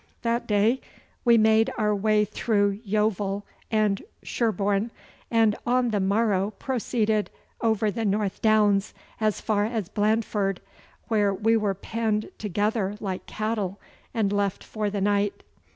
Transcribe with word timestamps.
That 0.23 0.47
day 0.47 0.81
we 1.23 1.37
made 1.37 1.71
our 1.77 1.93
way 1.95 2.25
through 2.25 2.79
Yeovil 2.83 3.45
and 3.69 4.01
Sherborne, 4.23 4.89
and 5.29 5.55
on 5.63 5.91
the 5.91 5.99
morrow 5.99 6.55
proceeded 6.57 7.29
over 7.61 7.91
the 7.91 8.03
North 8.03 8.41
Downs 8.41 8.95
as 9.19 9.39
far 9.39 9.63
as 9.65 9.89
Blandford, 9.89 10.59
where 11.07 11.31
we 11.31 11.55
were 11.55 11.75
penned 11.75 12.29
together 12.39 12.95
like 12.99 13.27
cattle 13.27 13.79
and 14.11 14.33
left 14.33 14.63
for 14.63 14.89
the 14.89 15.01
night. 15.01 15.43